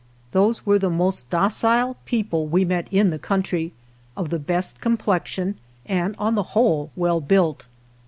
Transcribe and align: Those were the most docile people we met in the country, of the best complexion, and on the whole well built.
Those 0.31 0.65
were 0.65 0.79
the 0.79 0.89
most 0.89 1.29
docile 1.29 1.95
people 2.07 2.47
we 2.47 2.65
met 2.65 2.87
in 2.89 3.11
the 3.11 3.19
country, 3.19 3.71
of 4.17 4.29
the 4.29 4.39
best 4.39 4.79
complexion, 4.81 5.59
and 5.85 6.15
on 6.17 6.33
the 6.33 6.41
whole 6.57 6.89
well 6.95 7.21
built. 7.21 7.67